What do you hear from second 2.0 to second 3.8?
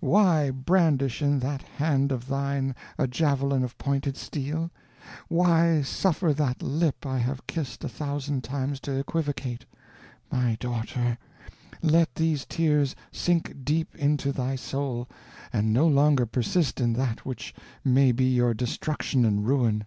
of thine a javelin of